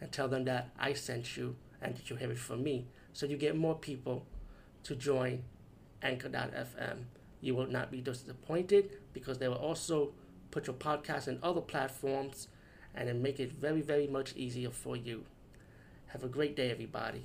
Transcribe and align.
and 0.00 0.10
tell 0.12 0.28
them 0.28 0.44
that 0.44 0.70
I 0.78 0.92
sent 0.92 1.36
you 1.36 1.56
and 1.80 1.96
that 1.96 2.10
you 2.10 2.16
have 2.16 2.30
it 2.30 2.38
from 2.38 2.62
me 2.62 2.86
so 3.12 3.26
you 3.26 3.36
get 3.36 3.56
more 3.56 3.74
people 3.76 4.26
to 4.84 4.94
join 4.94 5.44
Anchor.fm. 6.02 7.04
You 7.40 7.54
will 7.54 7.66
not 7.66 7.90
be 7.90 8.00
disappointed 8.00 8.90
because 9.12 9.38
they 9.38 9.48
will 9.48 9.56
also 9.56 10.12
put 10.50 10.66
your 10.66 10.76
podcast 10.76 11.28
in 11.28 11.38
other 11.42 11.60
platforms 11.60 12.48
and 12.94 13.08
then 13.08 13.22
make 13.22 13.40
it 13.40 13.52
very, 13.52 13.80
very 13.80 14.06
much 14.06 14.34
easier 14.36 14.70
for 14.70 14.96
you. 14.96 15.24
Have 16.06 16.22
a 16.22 16.28
great 16.28 16.54
day, 16.54 16.70
everybody. 16.70 17.24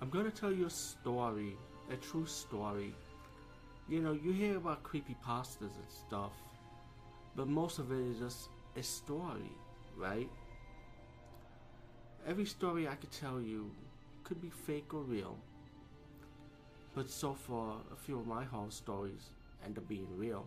I'm 0.00 0.10
gonna 0.10 0.30
tell 0.30 0.52
you 0.52 0.66
a 0.66 0.70
story, 0.70 1.56
a 1.90 1.96
true 1.96 2.26
story. 2.26 2.94
You 3.88 4.00
know, 4.00 4.12
you 4.12 4.32
hear 4.32 4.56
about 4.56 4.82
creepy 4.82 5.16
pastas 5.26 5.60
and 5.60 5.90
stuff, 6.06 6.32
but 7.34 7.48
most 7.48 7.78
of 7.78 7.90
it 7.90 7.98
is 7.98 8.18
just 8.18 8.48
a 8.78 8.82
story, 8.82 9.50
right? 9.96 10.30
Every 12.28 12.44
story 12.44 12.86
I 12.86 12.94
could 12.94 13.10
tell 13.10 13.40
you 13.40 13.72
could 14.22 14.40
be 14.40 14.50
fake 14.50 14.94
or 14.94 15.00
real, 15.00 15.36
but 16.94 17.10
so 17.10 17.34
far, 17.34 17.78
a 17.92 17.96
few 17.96 18.20
of 18.20 18.26
my 18.28 18.44
horror 18.44 18.70
stories 18.70 19.30
end 19.64 19.78
up 19.78 19.88
being 19.88 20.06
real. 20.16 20.46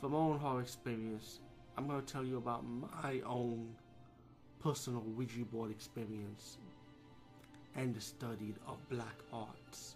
From 0.00 0.12
my 0.12 0.18
own 0.18 0.38
horror 0.38 0.60
experience, 0.60 1.40
I'm 1.78 1.86
gonna 1.86 2.02
tell 2.02 2.24
you 2.24 2.36
about 2.36 2.62
my 3.02 3.20
own 3.24 3.74
personal 4.60 5.00
Ouija 5.00 5.46
board 5.46 5.70
experience 5.70 6.58
and 7.74 7.94
the 7.94 8.02
study 8.02 8.54
of 8.66 8.76
black 8.90 9.16
arts. 9.32 9.94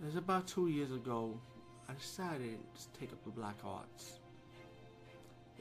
It 0.00 0.06
was 0.06 0.16
about 0.16 0.46
two 0.46 0.68
years 0.68 0.90
ago, 0.90 1.38
I 1.86 1.92
decided 1.92 2.58
to 2.74 2.98
take 2.98 3.12
up 3.12 3.22
the 3.24 3.30
black 3.30 3.56
arts. 3.62 4.21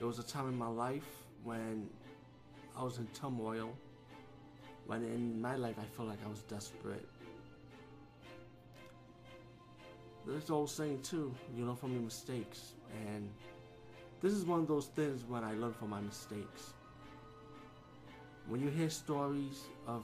It 0.02 0.05
was 0.05 0.17
a 0.17 0.23
time 0.23 0.47
in 0.47 0.57
my 0.57 0.67
life 0.67 1.05
when 1.44 1.88
I 2.75 2.83
was 2.83 2.97
in 2.97 3.05
turmoil, 3.13 3.71
when 4.88 5.03
in 5.03 5.39
my 5.39 5.55
life 5.55 5.75
I 5.80 5.85
felt 5.95 6.09
like 6.09 6.17
I 6.25 6.27
was 6.27 6.41
desperate. 6.41 7.07
There's 10.25 10.49
old 10.49 10.72
saying 10.72 11.03
too, 11.03 11.31
you 11.55 11.66
learn 11.66 11.75
from 11.75 11.91
your 11.91 12.02
mistakes, 12.02 12.73
and 13.05 13.29
this 14.22 14.33
is 14.33 14.44
one 14.44 14.61
of 14.61 14.67
those 14.67 14.88
things 14.88 15.23
when 15.27 15.44
I 15.44 15.53
learn 15.53 15.73
from 15.73 15.91
my 15.91 16.02
mistakes. 16.02 16.73
When 18.47 18.59
you 18.59 18.69
hear 18.69 18.89
stories 18.89 19.66
of 19.85 20.03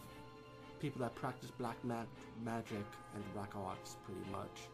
people 0.80 1.02
that 1.02 1.16
practice 1.16 1.50
black 1.50 1.84
mag- 1.84 2.06
magic 2.46 2.86
and 3.16 3.24
black 3.34 3.56
arts, 3.56 3.98
pretty 4.06 4.30
much, 4.32 4.70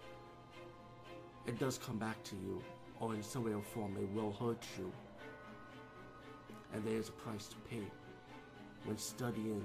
it 1.45 1.57
does 1.59 1.77
come 1.77 1.97
back 1.97 2.21
to 2.25 2.35
you, 2.35 2.61
or 2.99 3.15
in 3.15 3.23
some 3.23 3.45
way 3.45 3.53
or 3.53 3.61
form, 3.61 3.95
it 3.95 4.09
will 4.13 4.33
hurt 4.33 4.61
you. 4.77 4.91
And 6.73 6.83
there 6.85 6.97
is 6.97 7.09
a 7.09 7.13
price 7.13 7.47
to 7.47 7.55
pay 7.69 7.83
when 8.85 8.97
studying 8.97 9.63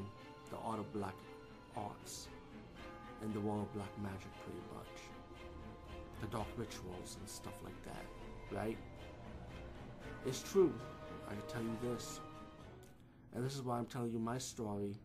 the 0.50 0.56
art 0.58 0.78
of 0.78 0.92
black 0.92 1.14
arts 1.76 2.28
and 3.22 3.32
the 3.32 3.40
world 3.40 3.62
of 3.62 3.74
black 3.74 3.90
magic, 4.02 4.30
pretty 4.44 4.60
much. 4.74 4.86
The 6.20 6.26
dark 6.28 6.46
rituals 6.56 7.16
and 7.18 7.28
stuff 7.28 7.54
like 7.64 7.84
that, 7.84 8.56
right? 8.56 8.76
It's 10.26 10.42
true. 10.42 10.72
I 11.26 11.32
can 11.32 11.42
tell 11.48 11.62
you 11.62 11.76
this. 11.82 12.20
And 13.34 13.44
this 13.44 13.54
is 13.54 13.62
why 13.62 13.78
I'm 13.78 13.86
telling 13.86 14.12
you 14.12 14.18
my 14.18 14.38
story 14.38 14.96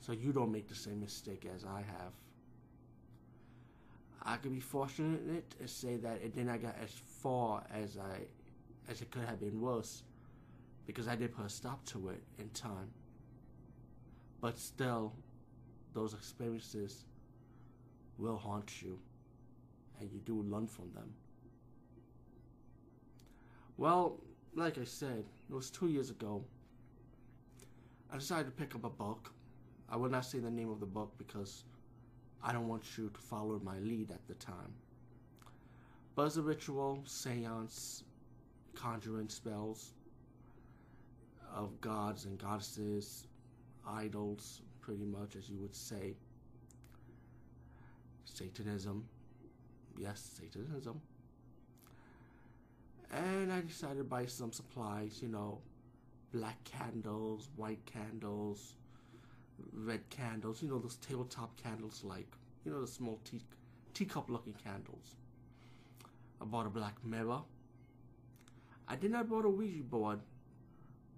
so 0.00 0.12
you 0.12 0.32
don't 0.32 0.50
make 0.50 0.68
the 0.68 0.74
same 0.74 1.00
mistake 1.00 1.46
as 1.54 1.64
I 1.64 1.78
have. 1.78 2.12
I 4.22 4.36
could 4.36 4.52
be 4.52 4.60
fortunate 4.60 5.50
to 5.58 5.68
say 5.68 5.96
that 5.96 6.20
it 6.22 6.34
did 6.34 6.46
not 6.46 6.60
get 6.60 6.76
as 6.82 6.90
far 6.90 7.62
as 7.72 7.96
I 7.96 8.20
as 8.90 9.00
it 9.00 9.10
could 9.10 9.22
have 9.24 9.40
been 9.40 9.60
worse 9.60 10.02
because 10.86 11.08
I 11.08 11.16
did 11.16 11.34
put 11.34 11.46
a 11.46 11.48
stop 11.48 11.84
to 11.86 12.08
it 12.10 12.22
in 12.38 12.48
time. 12.50 12.90
But 14.40 14.58
still, 14.58 15.12
those 15.92 16.14
experiences 16.14 17.04
will 18.18 18.36
haunt 18.36 18.82
you 18.82 18.98
and 20.00 20.10
you 20.10 20.18
do 20.24 20.42
learn 20.42 20.66
from 20.66 20.90
them. 20.94 21.12
Well, 23.76 24.18
like 24.54 24.78
I 24.78 24.84
said, 24.84 25.24
it 25.48 25.54
was 25.54 25.70
two 25.70 25.88
years 25.88 26.10
ago. 26.10 26.44
I 28.12 28.16
decided 28.18 28.46
to 28.46 28.50
pick 28.50 28.74
up 28.74 28.84
a 28.84 28.90
book. 28.90 29.32
I 29.88 29.96
will 29.96 30.10
not 30.10 30.24
say 30.24 30.38
the 30.38 30.50
name 30.50 30.70
of 30.70 30.80
the 30.80 30.86
book 30.86 31.12
because 31.18 31.64
I 32.42 32.52
don't 32.52 32.68
want 32.68 32.98
you 32.98 33.10
to 33.10 33.20
follow 33.20 33.60
my 33.62 33.78
lead 33.78 34.10
at 34.10 34.26
the 34.26 34.34
time. 34.34 34.74
It's 36.18 36.36
a 36.36 36.42
ritual, 36.42 37.02
seance, 37.06 38.04
conjuring 38.74 39.30
spells 39.30 39.94
of 41.64 41.80
gods 41.80 42.24
and 42.24 42.38
goddesses, 42.38 43.26
idols, 43.86 44.62
pretty 44.80 45.04
much 45.04 45.36
as 45.36 45.48
you 45.48 45.58
would 45.58 45.74
say. 45.74 46.14
Satanism. 48.24 49.04
Yes, 49.98 50.38
Satanism. 50.38 51.00
And 53.12 53.52
I 53.52 53.60
decided 53.60 53.98
to 53.98 54.04
buy 54.04 54.26
some 54.26 54.52
supplies, 54.52 55.18
you 55.20 55.28
know, 55.28 55.58
black 56.32 56.62
candles, 56.64 57.48
white 57.56 57.84
candles, 57.86 58.74
red 59.72 60.08
candles, 60.10 60.62
you 60.62 60.68
know, 60.68 60.78
those 60.78 60.96
tabletop 60.96 61.60
candles 61.60 62.02
like, 62.04 62.28
you 62.64 62.72
know, 62.72 62.80
the 62.80 62.86
small 62.86 63.18
tea, 63.24 63.40
teacup 63.94 64.30
looking 64.30 64.54
candles. 64.64 65.16
I 66.40 66.44
bought 66.44 66.66
a 66.66 66.70
black 66.70 67.04
mirror. 67.04 67.40
I 68.88 68.96
did 68.96 69.10
not 69.10 69.28
buy 69.28 69.40
a 69.44 69.48
Ouija 69.48 69.82
board, 69.82 70.20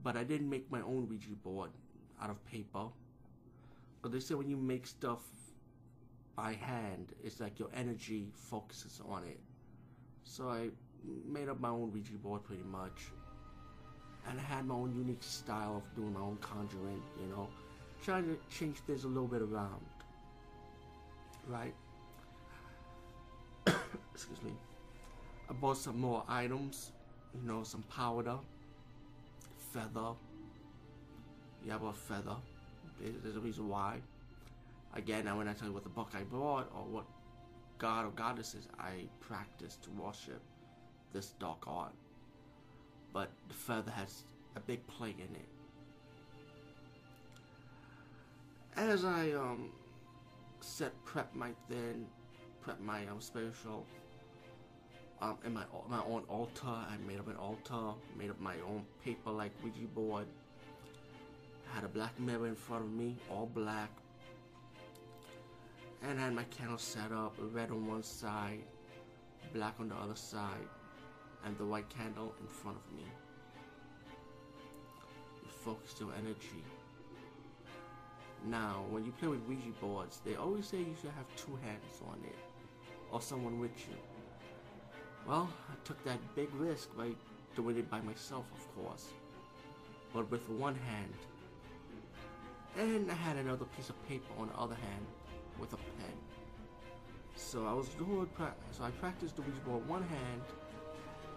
but 0.02 0.16
I 0.16 0.24
didn't 0.24 0.50
make 0.50 0.70
my 0.70 0.80
own 0.80 1.08
Ouija 1.08 1.30
board 1.44 1.70
out 2.20 2.30
of 2.30 2.44
paper. 2.46 2.86
But 4.00 4.12
they 4.12 4.20
say 4.20 4.34
when 4.34 4.48
you 4.48 4.56
make 4.56 4.86
stuff 4.86 5.20
by 6.36 6.54
hand, 6.54 7.12
it's 7.22 7.40
like 7.40 7.58
your 7.58 7.68
energy 7.74 8.32
focuses 8.34 9.00
on 9.08 9.24
it. 9.24 9.38
So 10.24 10.48
I 10.48 10.70
made 11.26 11.48
up 11.48 11.60
my 11.60 11.68
own 11.68 11.92
Ouija 11.92 12.14
board 12.14 12.42
pretty 12.44 12.64
much. 12.64 13.10
And 14.28 14.38
I 14.38 14.42
had 14.42 14.66
my 14.66 14.74
own 14.74 14.94
unique 14.94 15.22
style 15.22 15.76
of 15.84 15.96
doing 15.96 16.12
my 16.12 16.20
own 16.20 16.38
conjuring, 16.40 17.02
you 17.20 17.28
know. 17.28 17.48
Trying 18.04 18.24
to 18.24 18.36
change 18.56 18.78
things 18.78 19.04
a 19.04 19.08
little 19.08 19.28
bit 19.28 19.42
around. 19.42 19.84
Right? 21.48 21.74
Excuse 24.14 24.42
me. 24.42 24.52
I 25.50 25.52
bought 25.54 25.76
some 25.76 26.00
more 26.00 26.24
items, 26.28 26.92
you 27.34 27.46
know, 27.46 27.62
some 27.64 27.82
powder, 27.82 28.38
feather. 29.72 30.12
Yeah, 31.64 31.76
I 31.76 31.78
bought 31.78 31.96
feather. 31.96 32.36
There's 33.00 33.36
a 33.36 33.40
reason 33.40 33.68
why. 33.68 34.00
Again, 34.94 35.26
I 35.26 35.34
when 35.34 35.48
I 35.48 35.54
tell 35.54 35.68
you 35.68 35.74
what 35.74 35.84
the 35.84 35.88
book 35.88 36.10
I 36.14 36.22
bought 36.22 36.70
or 36.74 36.84
what 36.84 37.04
god 37.78 38.04
or 38.04 38.10
goddesses 38.10 38.68
I 38.78 39.06
practice 39.20 39.78
to 39.82 39.90
worship 39.90 40.40
this 41.12 41.32
dark 41.38 41.66
art. 41.66 41.92
But 43.12 43.30
the 43.48 43.54
feather 43.54 43.90
has 43.90 44.24
a 44.56 44.60
big 44.60 44.86
play 44.86 45.10
in 45.10 45.34
it. 45.34 45.48
As 48.76 49.04
I 49.04 49.32
um 49.32 49.70
set 50.60 50.92
prep 51.04 51.34
my 51.34 51.50
then 51.68 52.06
prep 52.60 52.80
my 52.80 53.06
um 53.06 53.20
spiritual 53.20 53.86
um 55.22 55.38
in 55.44 55.54
my 55.54 55.64
my 55.88 56.02
own 56.04 56.24
altar, 56.28 56.66
I 56.66 56.96
made 57.06 57.18
up 57.18 57.28
an 57.28 57.36
altar, 57.36 57.96
made 58.18 58.30
up 58.30 58.40
my 58.40 58.56
own 58.68 58.84
paper 59.04 59.30
like 59.30 59.52
Ouija 59.62 59.86
board. 59.94 60.26
Had 61.72 61.84
a 61.84 61.88
black 61.88 62.18
mirror 62.20 62.48
in 62.48 62.54
front 62.54 62.84
of 62.84 62.90
me, 62.90 63.16
all 63.30 63.46
black. 63.46 63.90
And 66.02 66.18
I 66.18 66.24
had 66.24 66.34
my 66.34 66.44
candle 66.44 66.76
set 66.76 67.12
up, 67.12 67.34
red 67.38 67.70
on 67.70 67.86
one 67.86 68.02
side, 68.02 68.64
black 69.54 69.76
on 69.78 69.88
the 69.88 69.94
other 69.94 70.16
side 70.16 70.68
and 71.44 71.56
the 71.58 71.64
white 71.64 71.88
candle 71.88 72.34
in 72.40 72.46
front 72.46 72.76
of 72.76 72.96
me. 72.96 73.04
You 75.42 75.48
focus 75.64 75.94
your 76.00 76.10
energy. 76.18 76.62
Now, 78.44 78.84
when 78.90 79.04
you 79.04 79.12
play 79.12 79.28
with 79.28 79.40
Ouija 79.48 79.70
boards, 79.80 80.20
they 80.24 80.34
always 80.34 80.66
say 80.66 80.78
you 80.78 80.96
should 81.00 81.12
have 81.12 81.26
two 81.36 81.56
hands 81.62 82.00
on 82.08 82.18
it, 82.24 82.38
or 83.12 83.20
someone 83.20 83.60
with 83.60 83.76
you. 83.88 83.96
Well, 85.26 85.48
I 85.70 85.74
took 85.84 86.02
that 86.04 86.18
big 86.34 86.52
risk 86.54 86.96
by 86.96 87.10
doing 87.54 87.78
it 87.78 87.90
by 87.90 88.00
myself, 88.00 88.44
of 88.52 88.74
course, 88.76 89.12
but 90.12 90.30
with 90.30 90.48
one 90.48 90.74
hand. 90.74 91.12
And 92.78 93.10
I 93.10 93.14
had 93.14 93.36
another 93.36 93.64
piece 93.76 93.88
of 93.88 94.08
paper 94.08 94.32
on 94.38 94.48
the 94.48 94.54
other 94.58 94.74
hand 94.74 95.06
with 95.60 95.72
a 95.72 95.76
pen. 95.76 96.16
So 97.36 97.66
I 97.66 97.72
was 97.72 97.88
doing, 97.90 98.28
so 98.70 98.84
I 98.84 98.90
practiced 98.90 99.36
the 99.36 99.42
Ouija 99.42 99.60
board 99.60 99.86
one 99.88 100.02
hand 100.02 100.42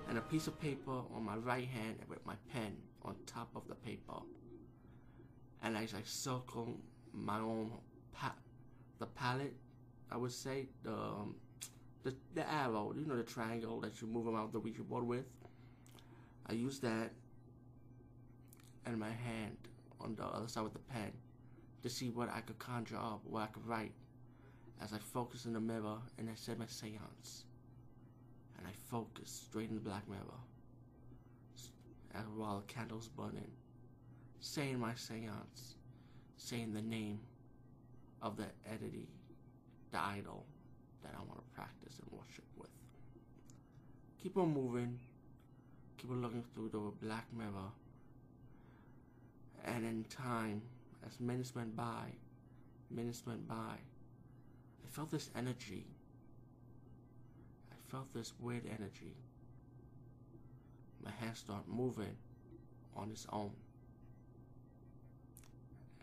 and 0.10 0.18
a 0.18 0.22
piece 0.22 0.48
of 0.48 0.60
paper 0.60 1.02
on 1.16 1.24
my 1.24 1.36
right 1.38 1.68
hand 1.68 1.98
with 2.08 2.26
my 2.26 2.36
pen 2.54 2.76
on 3.04 3.16
top 3.26 3.50
of 3.56 3.68
the 3.68 3.76
paper. 3.76 4.20
And 5.64 5.76
as 5.78 5.94
I 5.94 6.02
circle 6.04 6.78
my 7.14 7.40
own 7.40 7.72
pa- 8.14 8.36
the 9.00 9.08
palette, 9.08 9.56
I 10.12 10.18
would 10.18 10.32
say 10.32 10.68
the, 10.84 10.94
um, 10.94 11.36
the 12.06 12.14
the 12.36 12.50
arrow, 12.50 12.94
you 12.96 13.06
know, 13.06 13.18
the 13.18 13.24
triangle 13.24 13.82
that 13.82 14.00
you 14.00 14.08
move 14.08 14.28
around 14.28 14.54
the 14.54 14.60
Ouija 14.60 14.84
board 14.84 15.06
with. 15.06 15.26
I 16.48 16.54
use 16.54 16.80
that 16.80 17.10
and 18.86 19.00
my 19.00 19.10
hand 19.10 19.58
on 20.00 20.16
the 20.16 20.24
other 20.24 20.48
side 20.48 20.64
with 20.64 20.74
the 20.74 20.80
pen 20.80 21.12
to 21.82 21.90
see 21.90 22.12
what 22.12 22.30
I 22.30 22.42
could 22.42 22.60
conjure 22.60 22.98
up, 22.98 23.22
what 23.26 23.42
I 23.42 23.48
could 23.48 23.66
write 23.68 23.94
as 24.82 24.94
I 24.94 25.00
focus 25.00 25.46
in 25.46 25.54
the 25.54 25.60
mirror 25.60 25.98
and 26.20 26.30
I 26.30 26.36
said 26.36 26.60
my 26.60 26.68
seance. 26.68 27.46
And 28.58 28.68
I 28.68 28.72
focus 28.90 29.44
straight 29.50 29.70
in 29.70 29.76
the 29.76 29.82
black 29.82 30.08
mirror 30.08 30.22
as 32.14 32.24
while 32.36 32.60
the 32.60 32.74
candle's 32.74 33.08
burning, 33.08 33.52
saying 34.40 34.80
my 34.80 34.94
seance, 34.94 35.76
saying 36.38 36.74
the 36.74 36.82
name 36.82 37.20
of 38.22 38.38
the 38.38 38.46
entity, 38.72 39.10
the 39.92 40.00
idol 40.00 40.46
that 41.06 41.14
I 41.16 41.20
want 41.20 41.38
to 41.38 41.56
practice 41.56 42.00
and 42.02 42.12
worship 42.12 42.46
with. 42.58 42.70
Keep 44.22 44.38
on 44.38 44.54
moving, 44.54 45.00
keep 45.98 46.10
on 46.10 46.22
looking 46.22 46.44
through 46.54 46.70
the 46.70 47.06
black 47.06 47.26
mirror, 47.38 47.72
and 49.66 49.86
in 49.86 50.04
time, 50.06 50.62
as 51.06 51.20
minutes 51.20 51.54
went 51.56 51.76
by, 51.76 52.06
minutes 52.90 53.24
went 53.26 53.48
by, 53.48 53.56
I 53.56 54.88
felt 54.90 55.12
this 55.12 55.30
energy. 55.36 55.86
I 57.72 57.76
felt 57.92 58.14
this 58.14 58.34
weird 58.40 58.64
energy. 58.66 59.16
My 61.04 61.12
hand 61.12 61.38
started 61.38 61.68
moving 61.68 62.16
on 62.96 63.12
its 63.12 63.28
own. 63.32 63.52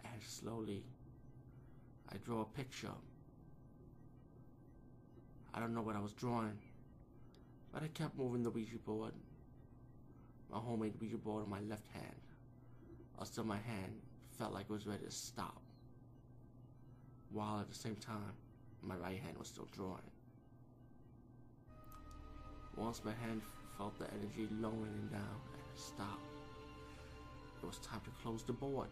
And 0.04 0.22
slowly, 0.22 0.84
I 2.12 2.16
draw 2.24 2.42
a 2.42 2.44
picture. 2.44 2.88
I 5.54 5.60
don't 5.60 5.74
know 5.74 5.82
what 5.82 5.96
I 5.96 6.00
was 6.00 6.14
drawing, 6.14 6.58
but 7.72 7.82
I 7.82 7.88
kept 7.88 8.16
moving 8.16 8.42
the 8.42 8.50
Ouija 8.50 8.78
board, 8.86 9.12
my 10.50 10.58
homemade 10.58 10.94
Ouija 10.98 11.18
board 11.18 11.44
on 11.44 11.50
my 11.50 11.60
left 11.60 11.86
hand, 11.92 12.20
until 13.20 13.44
my 13.44 13.58
hand 13.58 13.92
felt 14.38 14.54
like 14.54 14.64
it 14.64 14.72
was 14.72 14.86
ready 14.86 15.04
to 15.04 15.10
stop, 15.10 15.60
while 17.32 17.60
at 17.60 17.68
the 17.68 17.74
same 17.74 17.96
time, 17.96 18.32
my 18.82 18.96
right 18.96 19.20
hand 19.20 19.36
was 19.38 19.48
still 19.48 19.68
drawing. 19.72 20.10
Once 22.74 23.04
my 23.04 23.12
hand 23.12 23.42
felt 23.76 23.98
the 23.98 24.06
energy 24.14 24.48
lowering 24.58 25.08
down 25.12 25.40
and 25.52 25.62
stopped, 25.78 26.20
it 27.62 27.66
was 27.66 27.78
time 27.78 28.00
to 28.04 28.10
close 28.22 28.42
the 28.42 28.54
board. 28.54 28.88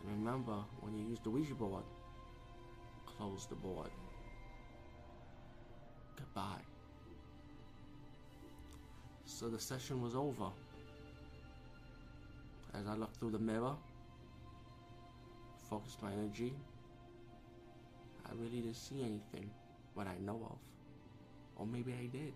And 0.00 0.18
remember, 0.18 0.56
when 0.80 0.98
you 0.98 1.06
use 1.06 1.20
the 1.20 1.30
Ouija 1.30 1.54
board, 1.54 1.84
close 3.06 3.46
the 3.46 3.54
board. 3.54 3.90
Goodbye. 6.22 6.62
So 9.24 9.48
the 9.48 9.58
session 9.58 10.00
was 10.00 10.14
over. 10.14 10.50
As 12.74 12.86
I 12.86 12.94
looked 12.94 13.16
through 13.16 13.32
the 13.32 13.38
mirror, 13.38 13.74
focused 15.68 16.00
my 16.00 16.12
energy, 16.12 16.54
I 18.24 18.30
really 18.34 18.60
didn't 18.60 18.76
see 18.76 19.00
anything 19.00 19.50
what 19.94 20.06
I 20.06 20.16
know 20.24 20.40
of. 20.48 20.58
Or 21.56 21.66
maybe 21.66 21.92
I 21.92 22.06
did. 22.06 22.32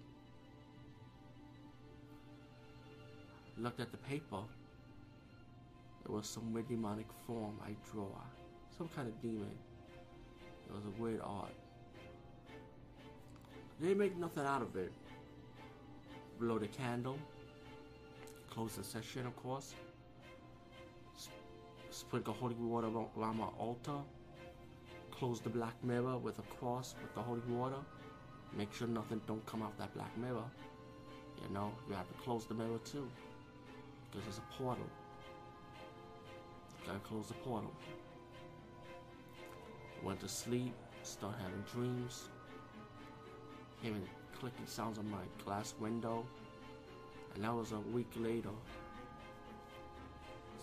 Looked 3.56 3.80
at 3.80 3.92
the 3.92 3.98
paper. 3.98 4.42
It 6.04 6.10
was 6.10 6.26
some 6.26 6.52
weird 6.52 6.68
demonic 6.68 7.06
form 7.26 7.58
I 7.64 7.70
draw. 7.92 8.10
Some 8.76 8.88
kind 8.96 9.06
of 9.08 9.22
demon. 9.22 9.56
It 10.68 10.74
was 10.74 10.84
a 10.84 11.02
weird 11.02 11.20
art. 11.22 11.54
Didn't 13.80 13.98
make 13.98 14.16
nothing 14.16 14.44
out 14.44 14.62
of 14.62 14.74
it. 14.76 14.92
Blow 16.40 16.58
the 16.58 16.68
candle. 16.68 17.18
Close 18.50 18.76
the 18.76 18.84
session, 18.84 19.26
of 19.26 19.36
course. 19.36 19.74
Sprinkle 21.90 22.34
holy 22.34 22.54
water 22.54 22.88
around 22.88 23.38
my 23.38 23.48
altar 23.58 23.98
close 25.18 25.40
the 25.40 25.48
black 25.48 25.74
mirror 25.82 26.18
with 26.18 26.38
a 26.38 26.42
cross 26.42 26.94
with 27.00 27.14
the 27.14 27.20
holy 27.20 27.40
water. 27.48 27.78
Make 28.56 28.72
sure 28.72 28.86
nothing 28.86 29.20
don't 29.26 29.44
come 29.46 29.62
out 29.62 29.76
that 29.78 29.92
black 29.94 30.16
mirror. 30.18 30.44
You 31.42 31.54
know, 31.54 31.72
you 31.88 31.94
have 31.94 32.08
to 32.08 32.14
close 32.22 32.46
the 32.46 32.54
mirror 32.54 32.78
too. 32.84 33.08
Because 34.10 34.26
it's 34.28 34.38
a 34.38 34.62
portal. 34.62 34.84
You 36.80 36.86
gotta 36.86 36.98
close 37.00 37.28
the 37.28 37.34
portal. 37.34 37.72
Went 40.02 40.20
to 40.20 40.28
sleep, 40.28 40.74
start 41.02 41.34
having 41.42 41.62
dreams. 41.72 42.28
Hearing 43.82 44.02
clicking 44.38 44.66
sounds 44.66 44.98
on 44.98 45.10
my 45.10 45.22
glass 45.44 45.74
window. 45.78 46.24
And 47.34 47.44
that 47.44 47.54
was 47.54 47.72
a 47.72 47.80
week 47.94 48.10
later. 48.16 48.50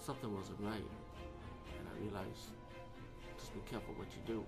Something 0.04 0.36
wasn't 0.36 0.60
right. 0.62 0.74
And 1.80 1.88
I 1.88 2.04
realized 2.04 2.50
just 3.38 3.54
be 3.54 3.62
careful 3.70 3.94
what 3.96 4.08
you 4.12 4.34
do. 4.34 4.46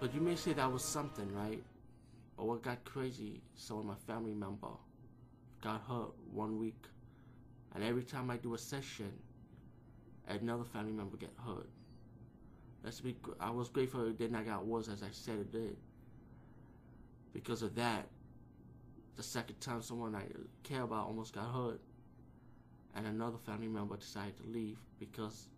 But 0.00 0.14
you 0.14 0.20
may 0.20 0.36
say 0.36 0.52
that 0.52 0.70
was 0.70 0.84
something, 0.84 1.28
right? 1.34 1.62
But 2.36 2.46
what 2.46 2.62
got 2.62 2.84
crazy, 2.84 3.40
so 3.54 3.82
my 3.82 3.94
family 4.06 4.34
member 4.34 4.68
got 5.62 5.82
hurt 5.88 6.12
one 6.32 6.58
week. 6.58 6.84
And 7.74 7.82
every 7.82 8.02
time 8.02 8.30
I 8.30 8.36
do 8.36 8.54
a 8.54 8.58
session, 8.58 9.12
another 10.28 10.64
family 10.64 10.92
member 10.92 11.16
get 11.16 11.32
hurt. 11.44 11.68
Let's 12.82 13.00
be, 13.00 13.16
I 13.40 13.50
was 13.50 13.68
grateful 13.68 14.06
it 14.06 14.18
did 14.18 14.30
not 14.30 14.44
get 14.44 14.64
worse 14.64 14.88
as 14.88 15.02
I 15.02 15.08
said 15.10 15.38
it 15.38 15.52
did. 15.52 15.76
Because 17.34 17.60
of 17.60 17.74
that, 17.74 18.06
the 19.16 19.22
second 19.22 19.60
time 19.60 19.82
someone 19.82 20.14
I 20.14 20.22
care 20.62 20.82
about 20.82 21.06
almost 21.06 21.34
got 21.34 21.52
hurt, 21.52 21.80
and 22.96 23.06
another 23.06 23.36
family 23.36 23.68
member 23.68 23.96
decided 23.96 24.38
to 24.38 24.48
leave 24.48 24.78
because 24.98 25.48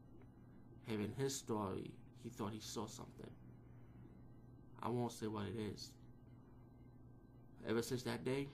Hearing 0.87 1.12
his 1.18 1.35
story, 1.35 1.90
he 2.23 2.28
thought 2.28 2.52
he 2.52 2.61
saw 2.61 2.87
something. 2.87 3.30
I 4.80 4.88
won't 4.88 5.11
say 5.11 5.26
what 5.26 5.47
it 5.47 5.59
is. 5.75 5.90
Ever 7.68 7.83
since 7.83 8.04
that 8.04 8.25
day, 8.25 8.47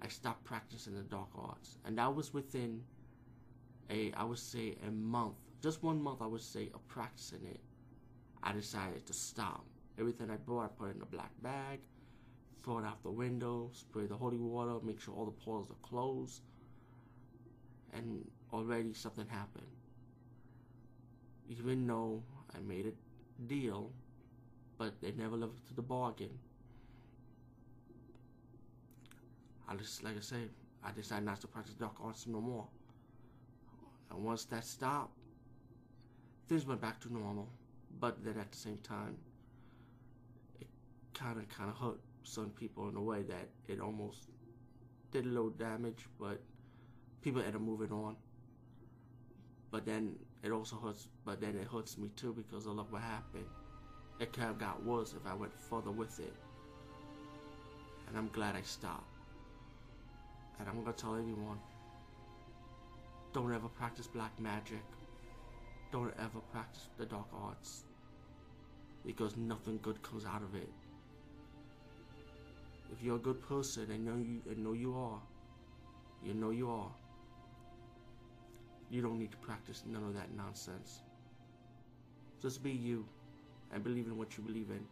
I 0.00 0.08
stopped 0.08 0.44
practicing 0.44 0.94
the 0.94 1.02
dark 1.02 1.28
arts. 1.36 1.76
And 1.84 1.98
that 1.98 2.14
was 2.14 2.32
within 2.32 2.82
a, 3.90 4.12
I 4.12 4.24
would 4.24 4.38
say, 4.38 4.76
a 4.86 4.90
month. 4.90 5.34
Just 5.62 5.82
one 5.82 6.00
month, 6.00 6.22
I 6.22 6.26
would 6.26 6.40
say, 6.40 6.70
of 6.72 6.86
practicing 6.88 7.44
it. 7.44 7.60
I 8.42 8.52
decided 8.52 9.04
to 9.06 9.12
stop. 9.12 9.66
Everything 9.98 10.30
I 10.30 10.36
brought, 10.36 10.64
I 10.64 10.68
put 10.68 10.94
in 10.94 11.02
a 11.02 11.06
black 11.06 11.32
bag, 11.42 11.80
throw 12.62 12.78
it 12.78 12.84
out 12.84 13.02
the 13.02 13.10
window, 13.10 13.70
spray 13.72 14.06
the 14.06 14.16
holy 14.16 14.38
water, 14.38 14.84
make 14.84 15.00
sure 15.00 15.14
all 15.14 15.24
the 15.24 15.30
portals 15.30 15.70
are 15.70 15.88
closed. 15.88 16.42
And 17.92 18.28
already 18.52 18.92
something 18.92 19.26
happened 19.28 19.66
even 21.48 21.86
though 21.86 22.22
I 22.54 22.60
made 22.60 22.86
a 22.86 23.42
deal, 23.46 23.90
but 24.76 25.00
they 25.00 25.12
never 25.12 25.36
lived 25.36 25.66
to 25.68 25.74
the 25.74 25.82
bargain. 25.82 26.30
I 29.68 29.74
just, 29.76 30.02
like 30.02 30.16
I 30.16 30.20
said, 30.20 30.50
I 30.84 30.92
decided 30.92 31.24
not 31.24 31.40
to 31.40 31.46
practice 31.46 31.74
dark 31.74 31.96
arts 32.02 32.26
no 32.26 32.40
more. 32.40 32.66
And 34.10 34.24
once 34.24 34.44
that 34.46 34.64
stopped, 34.64 35.12
things 36.48 36.66
went 36.66 36.80
back 36.80 37.00
to 37.00 37.12
normal. 37.12 37.48
But 38.00 38.24
then 38.24 38.38
at 38.38 38.50
the 38.50 38.56
same 38.56 38.78
time, 38.78 39.16
kind 41.18 41.38
of, 41.38 41.48
kind 41.48 41.70
of 41.70 41.76
hurt 41.76 41.98
some 42.22 42.50
people 42.50 42.88
in 42.88 42.96
a 42.96 43.02
way 43.02 43.22
that 43.22 43.48
it 43.66 43.80
almost 43.80 44.28
did 45.10 45.24
a 45.24 45.28
little 45.28 45.50
damage, 45.50 46.06
but 46.20 46.40
people 47.22 47.40
ended 47.40 47.56
up 47.56 47.60
moving 47.60 47.92
on. 47.92 48.16
But 49.70 49.84
then 49.84 50.16
it 50.42 50.52
also 50.52 50.76
hurts, 50.76 51.08
but 51.24 51.40
then 51.40 51.56
it 51.56 51.66
hurts 51.66 51.98
me 51.98 52.10
too 52.16 52.32
because 52.32 52.66
of 52.66 52.74
look 52.74 52.92
what 52.92 53.02
happened. 53.02 53.46
It 54.20 54.32
could 54.32 54.42
have 54.42 54.58
got 54.58 54.84
worse 54.84 55.12
if 55.12 55.26
I 55.30 55.34
went 55.34 55.52
further 55.58 55.90
with 55.90 56.18
it. 56.18 56.34
And 58.08 58.16
I'm 58.16 58.28
glad 58.28 58.56
I 58.56 58.62
stopped. 58.62 59.04
And 60.58 60.68
I'm 60.68 60.80
gonna 60.80 60.92
tell 60.92 61.14
everyone 61.14 61.58
don't 63.32 63.54
ever 63.54 63.68
practice 63.68 64.06
black 64.06 64.38
magic. 64.40 64.82
Don't 65.92 66.12
ever 66.18 66.40
practice 66.50 66.88
the 66.98 67.06
dark 67.06 67.28
arts. 67.32 67.84
Because 69.04 69.36
nothing 69.36 69.78
good 69.82 70.02
comes 70.02 70.24
out 70.24 70.42
of 70.42 70.54
it. 70.54 70.68
If 72.92 73.02
you're 73.02 73.16
a 73.16 73.20
good 73.20 73.42
person, 73.42 73.88
I 73.92 73.96
know 73.96 74.16
you, 74.16 74.40
I 74.50 74.54
know 74.54 74.72
you 74.72 74.96
are. 74.96 75.20
You 76.24 76.34
know 76.34 76.50
you 76.50 76.70
are. 76.70 76.90
You 78.90 79.02
don't 79.02 79.18
need 79.18 79.30
to 79.32 79.36
practice 79.38 79.82
none 79.86 80.02
of 80.02 80.14
that 80.14 80.34
nonsense. 80.34 81.02
Just 82.40 82.62
be 82.62 82.70
you 82.70 83.04
and 83.72 83.84
believe 83.84 84.06
in 84.06 84.16
what 84.16 84.36
you 84.36 84.42
believe 84.42 84.70
in 84.70 84.84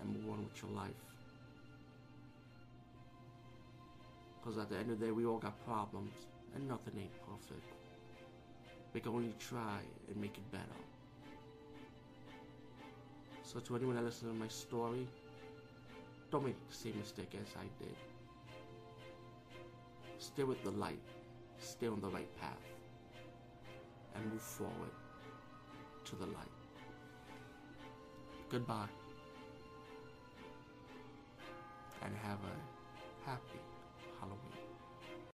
and 0.00 0.08
move 0.12 0.32
on 0.32 0.44
with 0.44 0.60
your 0.62 0.72
life. 0.72 0.90
Because 4.40 4.58
at 4.58 4.68
the 4.68 4.76
end 4.76 4.90
of 4.90 4.98
the 4.98 5.06
day, 5.06 5.12
we 5.12 5.24
all 5.24 5.38
got 5.38 5.64
problems 5.64 6.12
and 6.54 6.68
nothing 6.68 6.94
ain't 6.98 7.12
perfect. 7.26 7.64
We 8.92 9.00
can 9.00 9.12
only 9.12 9.34
try 9.38 9.80
and 10.08 10.16
make 10.16 10.36
it 10.36 10.52
better. 10.52 10.64
So 13.42 13.60
to 13.60 13.76
anyone 13.76 13.96
that 13.96 14.04
listens 14.04 14.32
to 14.32 14.38
my 14.38 14.48
story, 14.48 15.06
don't 16.30 16.44
make 16.44 16.68
the 16.68 16.74
same 16.74 16.98
mistake 16.98 17.34
as 17.40 17.54
I 17.56 17.66
did. 17.82 17.94
Stay 20.18 20.44
with 20.44 20.62
the 20.64 20.70
light. 20.70 20.98
Stay 21.58 21.86
on 21.86 22.00
the 22.00 22.08
right 22.08 22.28
path. 22.40 22.56
And 24.14 24.32
move 24.32 24.40
forward 24.40 24.94
to 26.04 26.16
the 26.16 26.26
light. 26.26 26.58
Goodbye. 28.50 28.88
And 32.02 32.14
have 32.22 32.38
a 32.38 33.28
happy 33.30 33.60